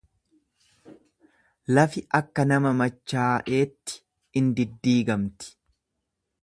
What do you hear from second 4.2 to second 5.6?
in diddiigamti.